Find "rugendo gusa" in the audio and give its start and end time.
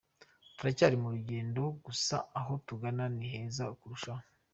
1.15-2.15